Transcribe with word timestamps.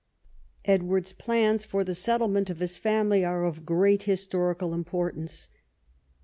Edward's 0.65 1.13
plans 1.13 1.63
for 1.63 1.83
the 1.83 1.93
settlement 1.93 2.49
of 2.49 2.57
his 2.57 2.75
family 2.79 3.23
are 3.23 3.45
of 3.45 3.67
great 3.67 4.01
historical 4.01 4.73
importance. 4.73 5.47